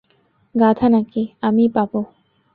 গাধা 0.55 0.87
নাকি, 0.89 1.21
আমিই 1.41 1.69
পাব। 1.75 1.91